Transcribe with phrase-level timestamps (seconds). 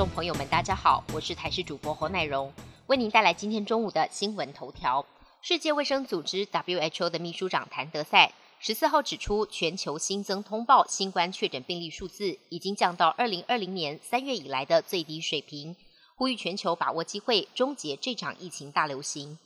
[0.00, 2.50] 众朋友们，大家好，我是台视主播侯乃荣，
[2.86, 5.04] 为您带来今天中午的新闻头条。
[5.42, 15.76] 世界卫生组织 WHO 的秘书长谭德赛十四号指出，全球新增通报新冠确诊病例数字已经降到二零二零年三月以来的最低水平，
[16.16, 19.38] 呼吁全球把握机会，终结这场疫情大流行。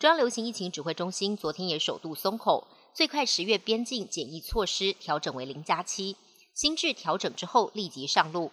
[0.00, 6.16] 中央流行疫情指挥中心昨天也首度松口，最快十月边境检疫措施调整为零加七，
[6.52, 8.50] 新制调整之后立即上路。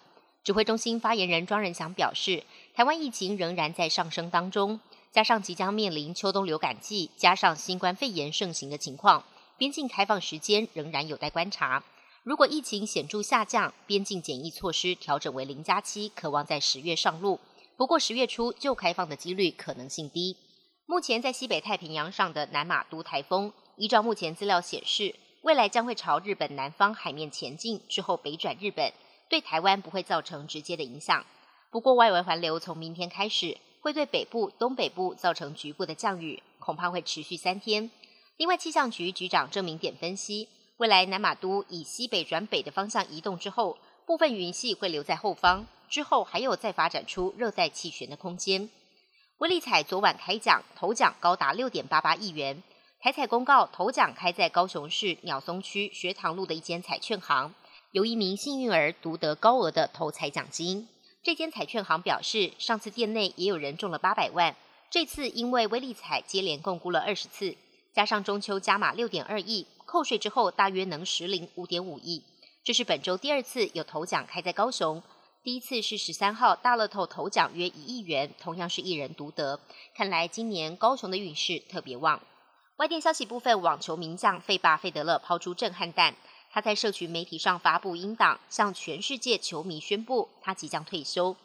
[0.48, 2.42] 指挥中心发言人庄仁祥表示，
[2.74, 4.80] 台湾疫情仍然在上升当中，
[5.12, 9.26] 加上即将面临秋冬流感季，加上新冠肺炎盛行的情况，
[9.58, 11.84] 边境开放时间仍然有待观察。
[12.24, 17.42] 如果疫情显著下降，边境检疫措施调整为零加七，渴望在十月上路。
[17.76, 20.38] 不过十月初就开放的几率可能性低。
[20.86, 28.94] 目前在西北太平洋上的南马都台风，依照目前资料显示，未来将会朝日本南方海面前进，之后北转日本。
[29.30, 31.26] 对台湾不会造成直接的影响，
[31.70, 37.90] 不过外围环流从明天开始会对北部、东北部造成局部的降雨，恐怕会持续三天。
[38.38, 40.48] 另外，气象局局长郑明典分析，
[40.78, 48.70] 未来南马都以西北转北的方向移动之后，部分云系会留在后方，之后还有再发展出热带气旋的空间。
[49.40, 52.64] 威力彩昨晚开奖，头奖高达六点八八亿元。
[53.00, 57.54] 台彩公告，头奖开在高雄市鸟松区学堂路的一间彩券行。
[57.98, 60.88] 由一名幸运儿独得高额的头彩奖金。
[61.24, 64.56] 这间彩券行表示，上次店内也有人中了八百万，
[64.92, 67.56] 这次因为威力彩接连共估了二十次，
[67.96, 72.24] 加上中秋加码六点二亿，扣税之后大约能实领五点五亿。
[72.64, 75.02] 这是本周第二次有头奖开在高雄，
[75.42, 79.60] 第一次是十三号大乐透头奖约一亿元，同样是一人独得。
[79.96, 82.22] 看来今年高雄的运势特别旺。
[82.76, 86.14] 外电消息部分，网球名将费巴费德勒抛出震撼弹。
[86.58, 91.36] 他在社群媒体上发布英档，向全世界球迷宣布他即将退休。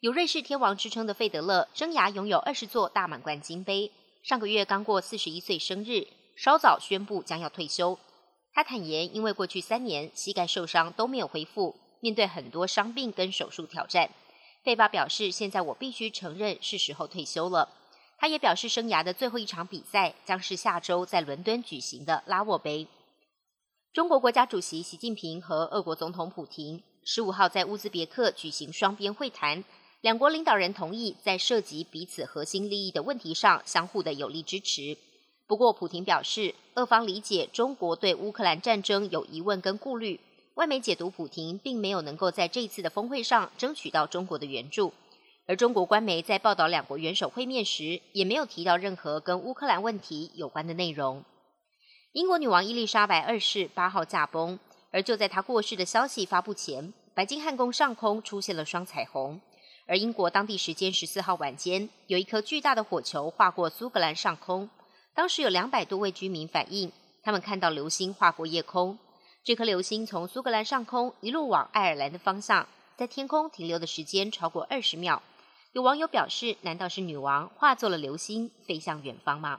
[0.00, 3.92] 有瑞士天王之称的费德勒，生涯拥有二十座大满贯金杯。
[4.22, 6.06] 上个月刚过四十一岁生日，
[6.36, 7.98] 稍早宣布将要退休。
[8.54, 14.08] 他坦言，因为过去三年膝盖受伤都没有恢复，面对很多伤病跟手术挑战。
[14.64, 17.68] 费巴表示，现在我必须承认是时候退休了。
[18.16, 22.88] 他也表示，生涯的最后一场比赛将是下周在伦敦举行的拉沃杯。
[23.92, 29.62] 中国国家主席习近平和俄国总统普京十五号在乌兹别克举行双边会谈，
[30.00, 34.96] 两国领导人同意在涉及彼此核心利益的问题上相互的有力支持。
[35.46, 40.18] 不过，普京表示，俄方理解中国对乌克兰战争有疑问跟顾虑。
[40.54, 44.94] 外媒解读，普京并没有能够在这次的峰会上争取到中国的援助。
[45.46, 51.22] 而中国官媒在报道两国元首会面时，也没有提到任何跟乌克兰问题有关的内容。
[52.12, 54.58] 英国女王伊丽莎白二世八号驾崩，
[54.90, 59.40] 而就在她过世的消息发布前，白金汉宫上空出现了双彩虹。
[59.86, 64.68] 而英国当地时间十四号晚间，有一颗巨大的火球划过苏格兰上空，
[65.14, 68.98] 当时有两百多位居民反映，他们看到流星划过夜空。
[69.42, 75.22] 这颗流星从苏格兰上空一路往爱尔兰的方向，在天空停留的时间超过二十秒。
[75.72, 79.58] 有网友表示：“难道是女王化作了流星飞向远方吗？”